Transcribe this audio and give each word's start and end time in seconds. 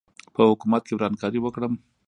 په 0.33 0.41
حکومت 0.51 0.81
کې 0.85 0.93
ورانکاري 0.95 1.39
وکړم. 1.41 1.73